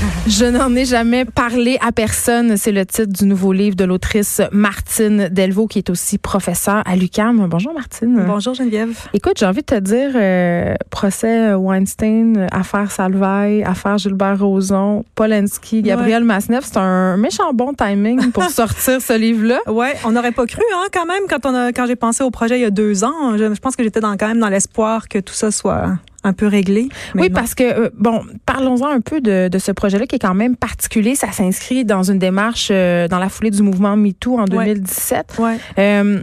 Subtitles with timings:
[0.26, 2.56] Je n'en ai jamais parlé à personne.
[2.56, 6.96] C'est le titre du nouveau livre de l'autrice Martine Delvaux, qui est aussi professeure à
[6.96, 7.46] l'UQAM.
[7.48, 8.24] Bonjour Martine.
[8.26, 8.96] Bonjour Geneviève.
[9.12, 15.82] Écoute, j'ai envie de te dire, euh, procès Weinstein, affaire Salvaille, affaire Gilbert Rozon, Polanski,
[15.82, 16.28] Gabriel ouais.
[16.28, 19.60] Masneff, c'est un méchant bon timing pour sortir ce livre-là.
[19.66, 22.30] Ouais, on n'aurait pas cru hein, quand même quand on a, quand j'ai pensé au
[22.30, 23.36] projet il y a deux ans.
[23.36, 26.32] Je, je pense que j'étais dans, quand même dans l'espoir que tout ça soit un
[26.32, 26.88] peu réglé.
[27.14, 30.34] Oui, parce que, euh, bon, parlons-en un peu de, de ce projet-là qui est quand
[30.34, 31.14] même particulier.
[31.14, 35.36] Ça s'inscrit dans une démarche euh, dans la foulée du mouvement MeToo en 2017.
[35.38, 35.56] Ouais.
[35.78, 36.22] Euh,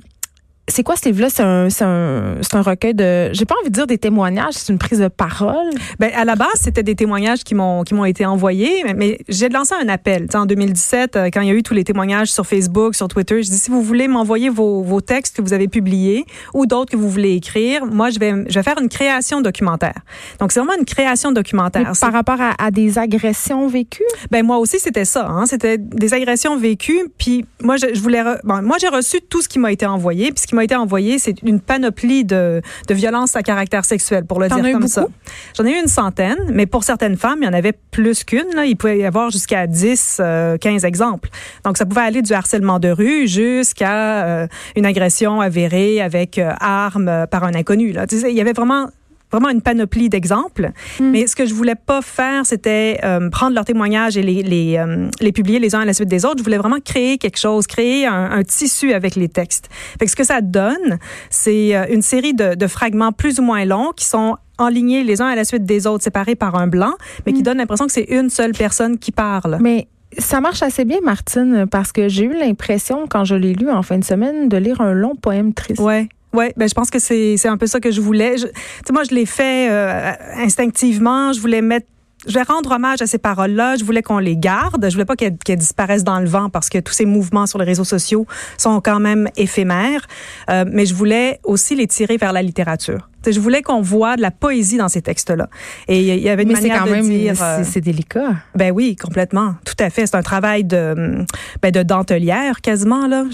[0.69, 1.29] c'est quoi ce livre-là?
[1.29, 4.77] C'est un, un, un recueil de, j'ai pas envie de dire des témoignages, c'est une
[4.79, 5.69] prise de parole.
[5.97, 9.19] Ben, à la base, c'était des témoignages qui m'ont, qui m'ont été envoyés, mais, mais
[9.29, 10.27] j'ai lancé un appel.
[10.27, 13.07] T'sais, en 2017, euh, quand il y a eu tous les témoignages sur Facebook, sur
[13.07, 16.65] Twitter, je dis, si vous voulez m'envoyer vos, vos textes que vous avez publiés ou
[16.65, 20.01] d'autres que vous voulez écrire, moi, je vais, je vais faire une création documentaire.
[20.41, 21.93] Donc, c'est vraiment une création documentaire.
[21.99, 24.03] Par rapport à, à, des agressions vécues?
[24.31, 25.45] Ben, moi aussi, c'était ça, hein.
[25.45, 27.09] C'était des agressions vécues.
[27.17, 28.37] Puis, moi, je, je voulais, re...
[28.43, 30.31] bon, moi, j'ai reçu tout ce qui m'a été envoyé.
[30.31, 34.25] Puis, ce qui m'a été envoyé, c'est une panoplie de, de violences à caractère sexuel,
[34.25, 34.87] pour le dire comme beaucoup?
[34.87, 35.07] ça.
[35.55, 38.53] J'en ai eu une centaine, mais pour certaines femmes, il y en avait plus qu'une.
[38.53, 38.65] Là.
[38.65, 41.29] Il pouvait y avoir jusqu'à 10, euh, 15 exemples.
[41.63, 46.51] Donc, ça pouvait aller du harcèlement de rue jusqu'à euh, une agression avérée avec euh,
[46.59, 47.91] arme par un inconnu.
[47.91, 48.05] Là.
[48.11, 48.87] Il y avait vraiment
[49.31, 50.71] vraiment une panoplie d'exemples.
[50.99, 51.11] Mm.
[51.11, 54.77] Mais ce que je voulais pas faire, c'était euh, prendre leurs témoignages et les, les,
[54.77, 56.39] euh, les publier les uns à la suite des autres.
[56.39, 59.69] Je voulais vraiment créer quelque chose, créer un, un tissu avec les textes.
[59.99, 63.43] Fait que ce que ça donne, c'est euh, une série de, de fragments plus ou
[63.43, 66.67] moins longs qui sont enlignés les uns à la suite des autres, séparés par un
[66.67, 66.93] blanc,
[67.25, 67.35] mais mm.
[67.35, 69.57] qui donnent l'impression que c'est une seule personne qui parle.
[69.61, 73.69] Mais ça marche assez bien, Martine, parce que j'ai eu l'impression, quand je l'ai lu
[73.69, 75.81] en fin de semaine, de lire un long poème triste.
[75.81, 76.09] Ouais.
[76.33, 78.37] Oui, ben je pense que c'est c'est un peu ça que je voulais.
[78.37, 78.47] Je,
[78.91, 81.33] moi, je l'ai fait euh, instinctivement.
[81.33, 81.87] Je voulais mettre
[82.25, 83.75] je vais rendre hommage à ces paroles-là.
[83.75, 84.83] Je voulais qu'on les garde.
[84.83, 87.59] Je voulais pas qu'elles qu disparaissent dans le vent parce que tous ces mouvements sur
[87.59, 88.25] les réseaux sociaux
[88.57, 90.07] sont quand même éphémères.
[90.49, 93.09] Euh, mais je voulais aussi les tirer vers la littérature.
[93.25, 95.49] Je voulais qu'on voit de la poésie dans ces textes-là.
[95.87, 97.35] Et il y avait une mais manière quand de même, dire.
[97.63, 98.35] C'est délicat.
[98.55, 99.55] Ben oui, complètement.
[99.65, 100.05] Tout à fait.
[100.07, 101.25] C'est un travail de,
[101.61, 103.25] ben de dentelière quasiment là.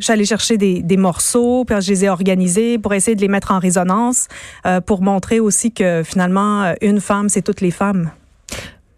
[0.00, 3.50] J'allais chercher des, des morceaux, puis je les ai organisés pour essayer de les mettre
[3.50, 4.28] en résonance,
[4.66, 8.10] euh, pour montrer aussi que finalement une femme, c'est toutes les femmes.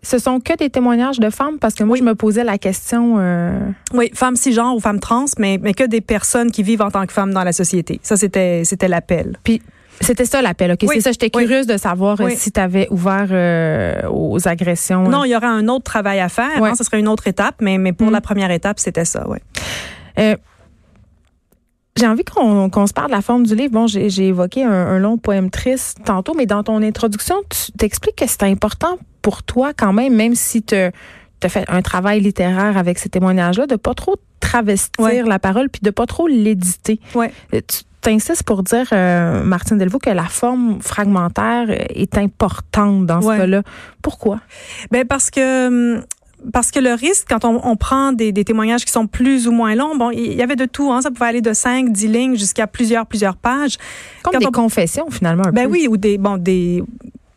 [0.03, 1.59] Ce sont que des témoignages de femmes?
[1.59, 1.99] Parce que moi oui.
[1.99, 3.17] je me posais la question.
[3.19, 3.59] Euh...
[3.93, 7.07] Oui, femmes cisgenres ou femmes trans, mais mais que des personnes qui vivent en tant
[7.07, 7.99] que femmes dans la société.
[8.03, 9.37] Ça c'était c'était l'appel.
[9.43, 9.63] Puis
[10.01, 10.79] c'était ça l'appel, OK?
[10.83, 10.89] Oui.
[10.95, 11.75] C'est ça, j'étais curieuse oui.
[11.75, 12.37] de savoir oui.
[12.37, 15.09] si tu avais ouvert euh, aux agressions.
[15.09, 16.63] Non, il y aura un autre travail à faire.
[16.63, 18.13] Hein, ce serait une autre étape, mais, mais pour mmh.
[18.13, 19.39] la première étape, c'était ça, oui.
[20.19, 20.37] Euh,
[21.97, 23.73] j'ai envie qu'on qu se parle de la forme du livre.
[23.73, 28.17] Bon, j'ai évoqué un, un, long poème triste tantôt, mais dans ton introduction, tu t'expliques
[28.17, 30.93] que c'est important pour toi quand même, même si tu as
[31.49, 35.23] fait un travail littéraire avec ces témoignages-là, de pas trop travestir ouais.
[35.23, 37.01] la parole puis de pas trop l'éditer.
[37.15, 37.33] Ouais.
[37.51, 43.37] Tu t'insistes pour dire, euh, Martine Delvaux, que la forme fragmentaire est importante dans ce
[43.37, 43.63] cas-là.
[44.01, 44.41] Pourquoi?
[44.93, 46.01] Ben parce que
[46.53, 49.53] parce que le risque, quand on, on prend des, des, témoignages qui sont plus ou
[49.53, 52.09] moins longs, bon, il y avait de tout, hein, ça pouvait aller de 5, 10
[52.09, 53.79] lignes jusqu'à plusieurs, plusieurs pages.
[54.23, 55.47] Comme quand des on, confessions, finalement.
[55.47, 55.73] Un ben peu.
[55.73, 56.85] oui, ou des, bon, des,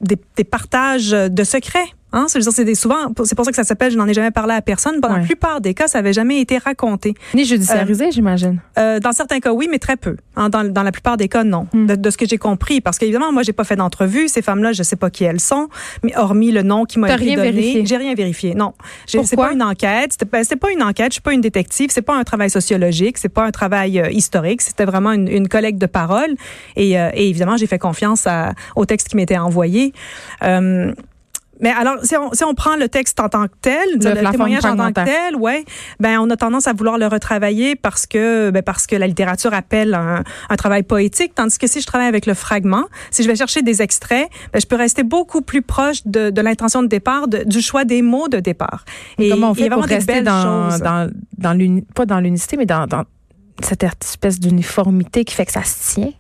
[0.02, 1.88] des, des partages de secrets.
[2.12, 2.42] Hein, c'est
[2.76, 5.00] souvent, c'est pour ça que ça s'appelle, je n'en ai jamais parlé à personne.
[5.00, 5.20] Dans ouais.
[5.20, 7.14] la plupart des cas, ça n'avait jamais été raconté.
[7.36, 8.60] Ni judiciarisé, euh, j'imagine.
[8.78, 10.18] Euh, dans certains cas, oui, mais très peu.
[10.36, 11.68] Hein, dans, dans, la plupart des cas, non.
[11.72, 11.86] Mm.
[11.86, 14.28] De, de, ce que j'ai compris, parce qu'évidemment, moi, j'ai pas fait d'entrevue.
[14.28, 15.70] Ces femmes-là, je sais pas qui elles sont,
[16.04, 18.56] mais hormis le nom qui m'a été donné, j'ai rien vérifié.
[18.56, 18.74] Non,
[19.06, 20.14] c'est pas une enquête.
[20.14, 21.12] C'était ben, pas une enquête.
[21.12, 21.90] Je suis pas une détective.
[21.92, 23.18] C'est pas un travail sociologique.
[23.18, 24.62] C'est pas un travail euh, historique.
[24.62, 26.36] C'était vraiment une, une, collecte de paroles.
[26.76, 29.94] Et, euh, et évidemment, j'ai fait confiance à, au texte qui m'était envoyé.
[31.60, 34.32] Mais alors, si on, si on prend le texte en tant que tel, le, le
[34.32, 35.66] témoignage en tant que tel, ouais,
[36.00, 39.54] ben on a tendance à vouloir le retravailler parce que ben parce que la littérature
[39.54, 43.28] appelle un, un, travail poétique, tandis que si je travaille avec le fragment, si je
[43.28, 46.88] vais chercher des extraits, ben je peux rester beaucoup plus proche de, de l'intention de
[46.88, 48.86] départ, de, du choix des mots de départ.
[49.18, 53.04] Et comment on fait pour rester dans, dans dans pas dans l'unicité, mais dans, dans
[53.62, 56.14] cette espèce d'uniformité qui fait que ça se tient?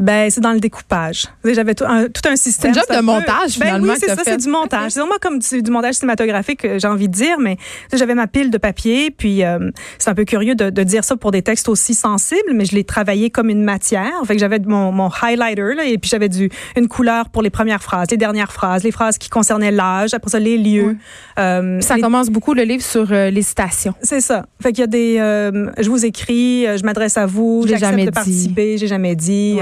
[0.00, 1.26] Ben c'est dans le découpage.
[1.44, 2.74] J'avais tout un, tout un système.
[2.74, 3.92] C'est un job de montage ben, finalement.
[3.92, 4.92] Oui, c'est ça, c'est du montage.
[4.92, 7.38] C'est vraiment comme du, du, montage cinématographique, j'ai envie de dire.
[7.38, 7.56] Mais
[7.92, 11.16] j'avais ma pile de papier, puis euh, c'est un peu curieux de, de, dire ça
[11.16, 14.12] pour des textes aussi sensibles, mais je l'ai travaillé comme une matière.
[14.26, 17.50] Fait que j'avais mon, mon highlighter là, et puis j'avais du une couleur pour les
[17.50, 20.88] premières phrases, les dernières phrases, les phrases qui concernaient l'âge, après ça les lieux.
[20.88, 20.96] Oui.
[21.38, 22.02] Euh, ça les...
[22.02, 23.94] commence beaucoup le livre sur euh, les citations.
[24.02, 24.46] C'est ça.
[24.62, 28.10] Fait qu'il y a des, euh, je vous écris, je m'adresse à vous, j'accepte de
[28.10, 29.53] participer, j'ai jamais dit.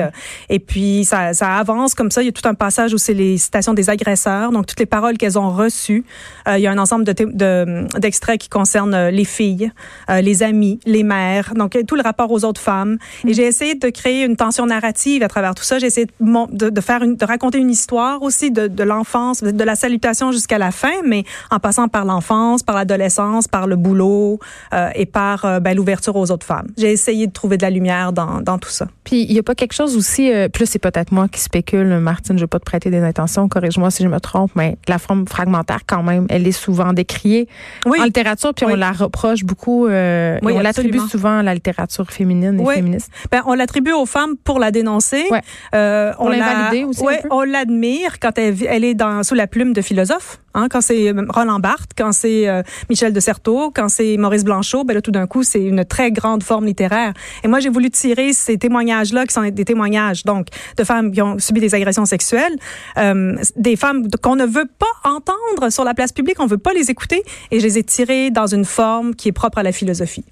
[0.49, 2.23] Et puis, ça, ça avance comme ça.
[2.23, 4.87] Il y a tout un passage où c'est les citations des agresseurs, donc toutes les
[4.87, 6.05] paroles qu'elles ont reçues.
[6.47, 9.71] il y a un ensemble d'extraits de, d'extraits qui concernent les filles,
[10.09, 12.99] les amis, les mères, donc tout le rapport aux autres femmes.
[13.25, 13.35] Et mm.
[13.35, 15.79] j'ai essayé de créer une tension narrative à travers tout ça.
[15.79, 19.65] J'ai essayé de, de, faire une, de raconter une histoire aussi de, de l'enfance, de
[19.65, 24.39] la salutation jusqu'à la fin, mais en passant par l'enfance, par l'adolescence, par le boulot
[24.73, 26.69] euh, et par euh, ben, l'ouverture aux autres femmes.
[26.77, 28.87] J'ai essayé de trouver de la lumière dans, dans tout ça.
[29.05, 31.99] Puis il y a pas quelque chose aussi, euh, plus c'est peut-être moi qui spécule,
[31.99, 34.99] Martine, je vais pas te prêter des intentions, corrige-moi si je me trompe, mais la
[34.99, 37.49] forme fragmentaire quand même, elle est souvent décriée
[37.85, 42.11] en littérature, puis on la reproche beaucoup, euh, oui, on l'attribue souvent à la littérature
[42.11, 43.11] féminine et féministe.
[43.31, 45.25] Ben, on l'attribue aux femmes pour la dénoncer.
[45.31, 45.41] Ouais.
[45.75, 47.03] Euh, on, l'invalide aussi.
[47.03, 50.41] Ouais, on l'admire quand elle, elle est dans, sous la plume de philosophe.
[50.55, 54.45] Hein, quand c'est euh, Roland Barthes, quand c'est euh, Michel de Certeau, quand c'est Maurice
[54.45, 57.13] Blanchot, ben là, tout d'un coup, c'est une très grande forme littéraire.
[57.43, 61.23] Et moi, j'ai voulu tirer ces témoignages-là, qui sont des témoignages, donc, de femmes qui
[61.23, 62.57] ont subi des agressions sexuelles,
[62.99, 66.73] euh, des femmes qu'on ne veut pas entendre sur la place publique, on veut pas
[66.75, 69.73] les écouter, et je les ai tirées dans une forme qui est propre à la
[69.73, 70.25] philosophie.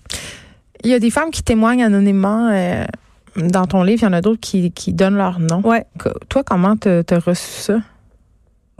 [0.84, 2.50] Il y a des femmes qui témoignent anonymement.
[3.36, 5.60] dans ton livre, il y en a d'autres qui, qui donnent leur nom.
[5.64, 5.84] Ouais.
[6.28, 7.80] Toi, comment t'as reçu ça?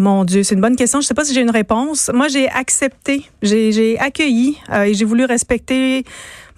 [0.00, 1.02] Mon Dieu, c'est une bonne question.
[1.02, 2.11] Je ne sais pas si j'ai une réponse.
[2.14, 6.05] Moi, j'ai accepté, j'ai accueilli euh, et j'ai voulu respecter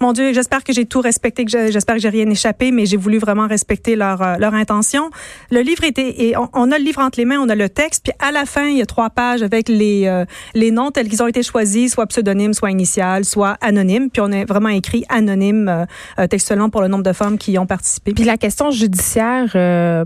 [0.03, 2.97] mon Dieu, j'espère que j'ai tout respecté, que j'espère que j'ai rien échappé, mais j'ai
[2.97, 5.09] voulu vraiment respecter leur, euh, leur intention.
[5.49, 8.03] Le livre était, et on, a le livre entre les mains, on a le texte,
[8.03, 11.07] puis à la fin, il y a trois pages avec les, euh, les noms tels
[11.07, 15.05] qu'ils ont été choisis, soit pseudonyme, soit initial, soit anonyme, puis on a vraiment écrit
[15.07, 15.85] anonyme
[16.19, 18.13] euh, textuellement pour le nombre de femmes qui y ont participé.
[18.13, 19.53] Puis la question judiciaire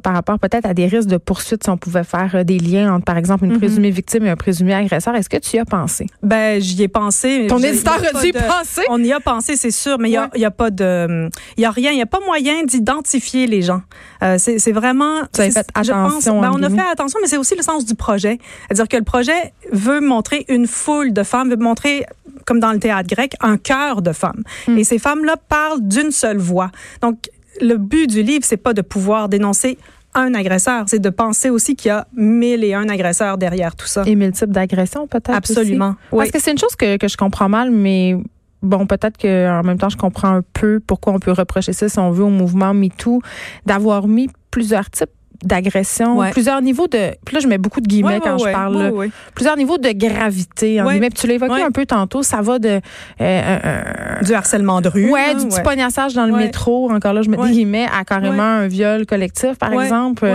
[0.01, 3.05] par rapport peut-être à des risques de poursuite, si on pouvait faire des liens entre,
[3.05, 3.57] par exemple, une mm-hmm.
[3.57, 6.05] présumée victime et un présumé agresseur, est-ce que tu y as pensé?
[6.21, 7.47] Ben, j'y ai pensé.
[7.49, 8.81] Ton éditeur a dû penser?
[8.89, 11.61] On y a pensé, c'est sûr mais il y a, y a, pas de, il
[11.61, 13.81] y a rien, il y a pas moyen d'identifier les gens.
[14.23, 15.21] Euh, c'est vraiment.
[15.33, 16.41] Vous avez fait attention.
[16.41, 18.39] ben, on a fait attention, mais c'est aussi le sens du projet.
[18.67, 22.05] C'est-à-dire que le projet veut montrer une foule de femmes, veut montrer
[22.45, 24.43] comme dans le théâtre grec, un cœur de femmes.
[24.67, 24.77] Hmm.
[24.77, 26.71] Et ces femmes-là parlent d'une seule voix.
[27.01, 27.29] Donc,
[27.59, 29.77] le but du livre, c'est pas de pouvoir dénoncer
[30.13, 33.85] un agresseur, c'est de penser aussi qu'il y a mille et un agresseurs derrière tout
[33.85, 34.03] ça.
[34.05, 35.35] Et mille types d'agressions, peut-être.
[35.35, 35.95] Absolument.
[36.09, 38.17] Parce que c'est une chose que, que je comprends mal, mais
[38.61, 41.99] bon, peut-être qu'en même temps, je comprends un peu pourquoi on peut reprocher ça, si
[41.99, 43.21] on veut, au mouvement MeToo,
[43.65, 45.09] d'avoir mis plusieurs types
[45.43, 47.11] d'agression, plusieurs niveaux de.
[47.23, 49.09] Puis là, je mets beaucoup de guillemets quand je parle.
[49.35, 50.81] Plusieurs niveaux de gravité.
[50.81, 51.09] En guillemets.
[51.09, 52.81] Puis tu l'évoquais un peu tantôt, ça va de.
[53.21, 55.11] Euh, du harcèlement de rue.
[55.11, 56.91] Ouais, du petit pognassage dans le métro.
[56.91, 60.27] Encore là, je mets des guillemets à carrément un viol collectif, par exemple.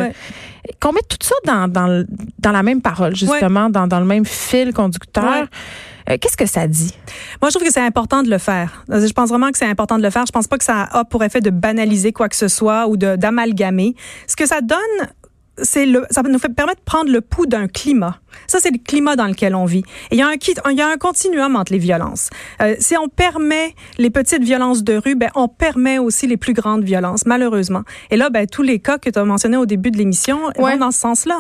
[0.81, 2.05] Qu'on mette tout ça dans, dans,
[2.39, 5.49] dans la même parole, justement, dans, dans le même fil conducteur.
[6.13, 6.95] Euh, qu'est-ce que ça dit?
[7.41, 8.85] Moi, je trouve que c'est important de le faire.
[8.89, 10.27] Je pense vraiment que c'est important de le faire.
[10.27, 12.97] Je pense pas que ça a pour effet de banaliser quoi que ce soit ou
[12.97, 13.95] d'amalgamer.
[14.27, 14.79] Ce que ça donne,
[15.59, 18.19] c'est le, ça nous fait permettre de prendre le pouls d'un climat.
[18.47, 19.85] Ça, c'est le climat dans lequel on vit.
[20.11, 20.35] Et il y a un,
[20.71, 22.31] il y a un continuum entre les violences.
[22.61, 26.55] Euh, si on permet les petites violences de rue, ben, on permet aussi les plus
[26.55, 27.83] grandes violences, malheureusement.
[28.11, 30.77] Et là, ben, tous les cas que tu as mentionnés au début de l'émission vont
[30.77, 31.39] dans ce sens-là.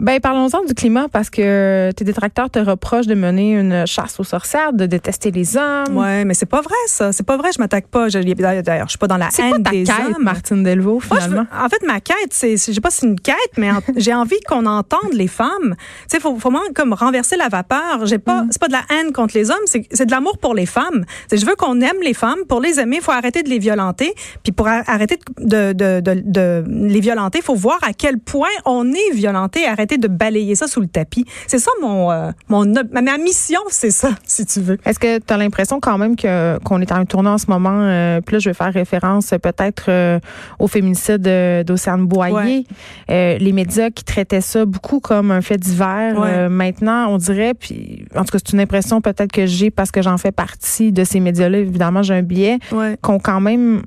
[0.00, 4.24] Ben parlons-en du climat parce que tes détracteurs te reprochent de mener une chasse aux
[4.24, 5.96] sorcières, de détester les hommes.
[5.96, 7.10] Ouais, mais c'est pas vrai ça.
[7.10, 7.50] C'est pas vrai.
[7.52, 8.08] Je m'attaque pas.
[8.08, 10.22] D'ailleurs, je suis pas dans la haine ta des quête, hommes.
[10.22, 11.46] Martine Delvaux, finalement?
[11.52, 14.38] en fait, ma quête, c'est, je sais pas si c'est une quête, mais j'ai envie
[14.46, 15.74] qu'on entende les femmes.
[16.02, 18.06] Tu sais, faut, vraiment comme renverser la vapeur.
[18.06, 18.48] J'ai pas, mm.
[18.52, 21.04] c'est pas de la haine contre les hommes, c'est, c'est de l'amour pour les femmes.
[21.32, 22.38] je veux qu'on aime les femmes.
[22.48, 24.14] Pour les aimer, il faut arrêter de les violenter.
[24.44, 28.48] Puis pour arrêter de, de, de, de les violenter, il faut voir à quel point
[28.64, 29.66] on est violenté.
[29.66, 31.24] Arrêter de balayer ça sous le tapis.
[31.46, 34.78] C'est ça mon, euh, mon ma, mission, c'est ça, si tu veux.
[34.84, 37.82] Est-ce que tu as l'impression quand même que qu'on est en tournant en ce moment
[37.82, 40.20] euh, Puis là, je vais faire référence euh, peut-être
[40.58, 41.22] au féminicide
[41.66, 42.64] d'Océane Boyer.
[43.08, 46.50] les médias qui traitaient ça beaucoup comme un fait divers.
[46.50, 50.02] maintenant, on dirait, puis en tout cas, c'est une impression peut-être que j'ai parce que
[50.02, 51.58] j'en fais partie de ces médias-là.
[51.58, 52.58] Évidemment, j'ai un biais
[53.00, 53.82] qu'on quand même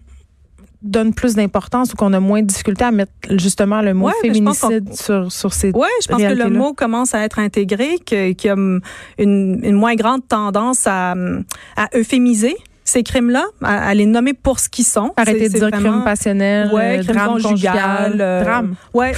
[0.81, 4.93] donne plus d'importance ou qu'on a moins de difficulté à mettre justement le mot féminicide
[4.93, 8.49] sur, sur ces Oui, je pense que le mot commence à être intégré, qu'il y
[8.49, 8.81] a une,
[9.17, 11.15] une moins grande tendance à,
[11.75, 15.13] à euphémiser ces crimes-là, à, les nommer pour ce qu'ils sont.
[15.15, 18.75] Arrêter de dire crime passionnel, ouais, crime drame conjugal, euh, drame.
[18.93, 19.13] Ouais,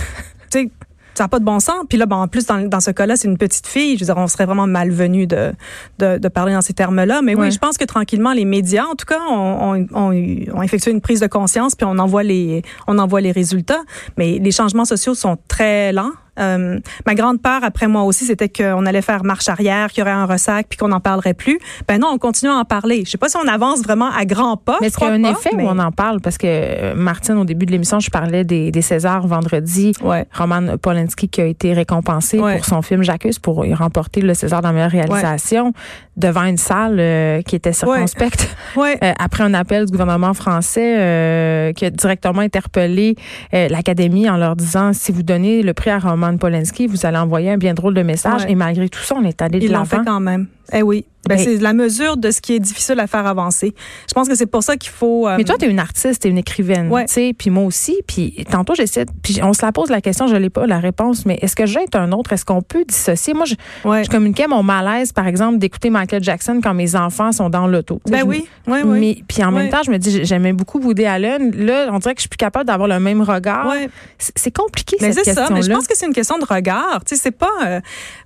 [0.51, 0.71] tu sais,
[1.13, 1.85] ça n'a pas de bon sens.
[1.87, 3.95] Puis là, bon, en plus, dans, dans ce cas-là, c'est une petite fille.
[3.95, 5.53] Je veux dire, on serait vraiment malvenu de,
[5.99, 7.21] de, de parler dans ces termes-là.
[7.21, 10.11] Mais oui, je pense que tranquillement, les médias, en tout cas, ont, ont,
[10.53, 13.81] ont, effectué une prise de conscience, puis on envoie les, on envoie les résultats.
[14.17, 16.11] Mais les changements sociaux sont très lents.
[16.39, 20.01] Euh, ma grande peur après moi aussi, c'était qu'on allait faire marche arrière, qu'il y
[20.03, 21.59] aurait un ressac, puis qu'on n'en parlerait plus.
[21.87, 23.03] Ben non, on continue à en parler.
[23.05, 24.77] Je sais pas si on avance vraiment à grands pas.
[24.81, 26.21] Mais est-ce qu'il y a un effet où on en parle?
[26.21, 29.93] Parce que euh, Martine, au début de l'émission, je parlais des, des Césars vendredi.
[30.01, 30.25] Ouais.
[30.35, 32.55] Roman Polanski qui a été récompensé Ouais.
[32.57, 35.73] pour son film J'accuse pour y remporter le César de la meilleure réalisation
[36.17, 38.47] devant une salle euh, qui était circonspecte.
[38.75, 38.97] Ouais.
[39.03, 43.15] Euh, après un appel du gouvernement français euh, qui a directement interpellé
[43.51, 47.51] l'Académie en leur disant si vous donnez le prix à Roman Polanski, vous allez envoyer
[47.51, 48.43] un bien drôle de message.
[48.43, 48.51] Ouais.
[48.51, 50.11] Et malgré tout ça, on est allé de Ils l'ont fait l'avant.
[50.13, 50.47] quand même.
[50.71, 51.05] Eh oui.
[51.25, 53.73] Ben, c'est la mesure de ce qui est difficile à faire avancer.
[54.09, 55.25] Je pense que c'est pour ça qu'il faut.
[55.25, 57.63] euh, Mais toi, tu es une artiste, tu es une écrivaine, tu sais, puis moi
[57.63, 57.95] aussi.
[58.05, 61.25] Puis tantôt, j'essaie, puis on se la pose la question, je l'ai pas la réponse,
[61.25, 62.33] mais est-ce que j'ai un autre?
[62.33, 63.33] Est-ce qu'on peut dissocier?
[63.33, 63.55] Moi, je,
[63.87, 64.03] ouais.
[64.03, 68.01] je communiquais mon malaise, par exemple, d'écouter Michael Jackson quand mes enfants sont dans l'auto.
[68.09, 68.99] Ben je- oui, oui, oui.
[68.99, 71.55] Mais puis en même temps, je me dis, j'aimais beaucoup Woody Allen.
[71.55, 73.67] Là, on dirait que je suis plus capable d'avoir le même regard.
[73.69, 73.87] Ouais.
[74.17, 75.41] C'est c'est compliqué Mais cette c'est ça.
[75.43, 75.55] question-là.
[75.61, 76.99] Mais je pense que c'est une question de regard.
[77.05, 77.47] Tu sais, c'est pas.
[77.65, 77.79] euh,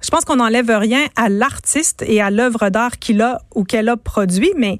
[0.03, 3.89] je pense qu'on n'enlève rien à l'artiste et à l'œuvre d'art qu'il a ou qu'elle
[3.89, 4.77] a produit, mais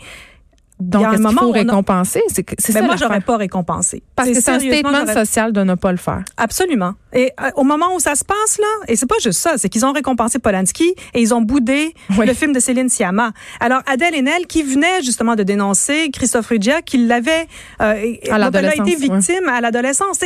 [0.80, 2.22] Donc, est-ce qu'il moment faut où on a- récompenser?
[2.28, 4.04] C'est ben moi, j'aurais pas récompensé.
[4.16, 6.24] Parce que c'est un statement social de ne pas le faire.
[6.38, 6.94] Absolument.
[7.14, 9.70] Et euh, au moment où ça se passe là, et c'est pas juste ça, c'est
[9.70, 12.28] qu'ils ont récompensé Polanski et ils ont boudé Oui.
[12.28, 13.32] le film de Céline Sciamma.
[13.60, 17.48] Alors Adèle Haenel qui venait justement de dénoncer Christophe Ruggia qui l'avait
[17.82, 20.20] euh, À l'adolescence, été victime à l'adolescence.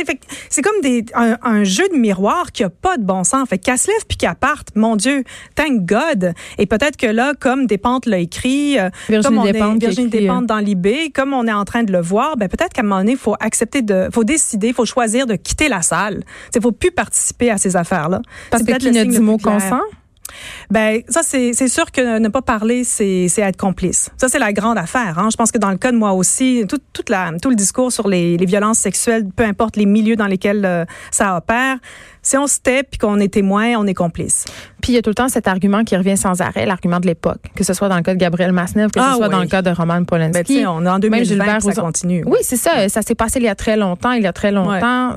[0.50, 3.48] C'est comme des un, un jeu de miroir qui a pas de bon sens.
[3.48, 6.34] Fait qu'elle se lève puis qu'elle parte, mon Dieu, thank God.
[6.58, 10.08] Et peut-être que là, comme Despentes l'a écrit, euh, Virginie comme on est Despentes Virginie
[10.46, 12.98] dans l'IB, comme on est en train de le voir, ben peut-être qu'à un moment
[12.98, 16.22] donné, il faut accepter de, faut décider, il faut choisir de quitter la salle.
[16.54, 18.22] Il faut plus participer à ces affaires-là.
[18.50, 19.80] Parce que qui ne dit mot consent?
[20.70, 24.10] Ben ça c'est c'est sûr que ne pas parler c'est c'est être complice.
[24.16, 25.18] Ça c'est la grande affaire.
[25.18, 25.28] Hein.
[25.30, 27.92] Je pense que dans le cas de moi aussi, tout toute la tout le discours
[27.92, 31.76] sur les, les violences sexuelles, peu importe les milieux dans lesquels euh, ça opère,
[32.22, 34.44] si on se tait puis qu'on est témoin, on est complice.
[34.80, 37.06] Puis il y a tout le temps cet argument qui revient sans arrêt, l'argument de
[37.06, 39.32] l'époque, que ce soit dans le cas de Gabriel Masnev, que Ah ce soit oui.
[39.32, 40.54] dans le cas de Roman Ben, Polanski.
[40.58, 42.22] sais, on est en Même 2020 Gilbert puis ça continue.
[42.26, 42.88] Oui, c'est ça.
[42.88, 44.12] Ça s'est passé il y a très longtemps.
[44.12, 45.16] Il y a très longtemps.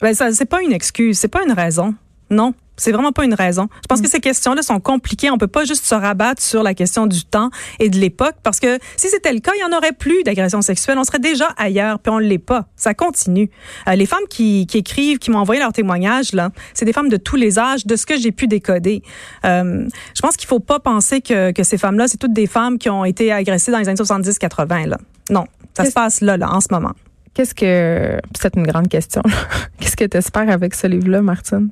[0.00, 1.94] Ben ça c'est pas une excuse, c'est pas une raison.
[2.30, 3.68] Non, c'est vraiment pas une raison.
[3.82, 5.30] Je pense que ces questions-là sont compliquées.
[5.30, 8.58] On peut pas juste se rabattre sur la question du temps et de l'époque parce
[8.58, 10.96] que si c'était le cas, il y en aurait plus d'agressions sexuelles.
[10.98, 12.66] On serait déjà ailleurs, puis on l'est pas.
[12.76, 13.50] Ça continue.
[13.86, 17.10] Euh, les femmes qui, qui écrivent, qui m'ont envoyé leurs témoignages là, c'est des femmes
[17.10, 19.02] de tous les âges, de ce que j'ai pu décoder.
[19.44, 22.78] Euh, je pense qu'il faut pas penser que, que ces femmes-là, c'est toutes des femmes
[22.78, 24.98] qui ont été agressées dans les années 70-80 là.
[25.28, 25.44] Non,
[25.74, 26.92] ça se passe là, là, en ce moment.
[27.34, 28.20] Qu'est-ce que.
[28.38, 29.22] C'est une grande question.
[29.80, 31.70] Qu'est-ce que tu espères avec ce livre-là, Martine?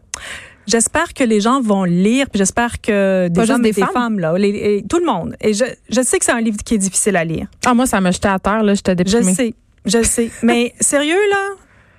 [0.68, 3.90] J'espère que les gens vont lire, puis j'espère que des hommes des des femmes?
[3.92, 5.34] femmes, là, les- tout le monde.
[5.40, 7.46] Et je, je sais que c'est un livre qui est difficile à lire.
[7.66, 8.75] Ah, moi, ça m'a jeté à terre, là.
[8.75, 9.34] J'étais Je déprimée.
[9.34, 9.54] sais,
[9.87, 10.30] je sais.
[10.42, 11.54] Mais sérieux, là,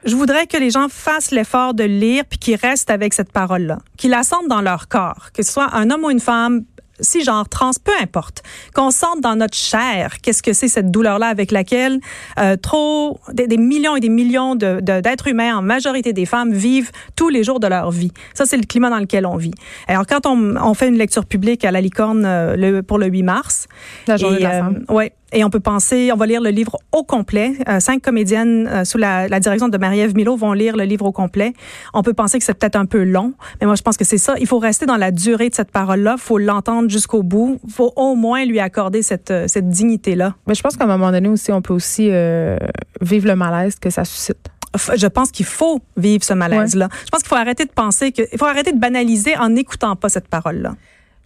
[0.05, 3.79] je voudrais que les gens fassent l'effort de lire puis qu'ils restent avec cette parole-là,
[3.97, 6.63] qu'ils la sentent dans leur corps, que ce soit un homme ou une femme,
[7.01, 11.27] si genre trans, peu importe, qu'on sente dans notre chair qu'est-ce que c'est cette douleur-là
[11.27, 11.99] avec laquelle
[12.39, 16.25] euh, trop des, des millions et des millions de- de- d'êtres humains, en majorité des
[16.25, 18.11] femmes, vivent tous les jours de leur vie.
[18.33, 19.53] Ça, c'est le climat dans lequel on vit.
[19.87, 23.07] Alors, quand on, on fait une lecture publique à la licorne euh, le, pour le
[23.07, 23.67] 8 mars,
[24.07, 24.85] La journée et, de la euh, femme.
[24.89, 25.13] ouais.
[25.31, 27.53] Et on peut penser, on va lire le livre au complet.
[27.67, 31.05] Euh, cinq comédiennes euh, sous la, la direction de Marie-Ève Milo vont lire le livre
[31.05, 31.53] au complet.
[31.93, 34.17] On peut penser que c'est peut-être un peu long, mais moi je pense que c'est
[34.17, 34.35] ça.
[34.39, 36.15] Il faut rester dans la durée de cette parole-là.
[36.17, 37.59] Il faut l'entendre jusqu'au bout.
[37.65, 40.35] Il faut au moins lui accorder cette, euh, cette dignité-là.
[40.47, 42.57] Mais je pense qu'à un moment donné aussi, on peut aussi euh,
[43.01, 44.49] vivre le malaise que ça suscite.
[44.95, 46.89] Je pense qu'il faut vivre ce malaise-là.
[47.05, 49.95] Je pense qu'il faut arrêter de penser que, il faut arrêter de banaliser en n'écoutant
[49.95, 50.75] pas cette parole-là.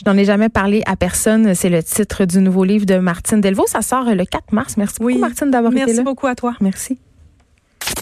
[0.06, 1.54] Je n'en ai jamais parlé à personne.
[1.56, 3.68] C'est le titre du nouveau livre de Martine Delvaux.
[3.68, 4.76] Ça sort le 4 mars.
[4.78, 5.14] Merci Oui.
[5.14, 6.04] beaucoup, Martine, d'avoir été Merci là.
[6.04, 6.56] beaucoup à toi.
[6.62, 7.00] Merci.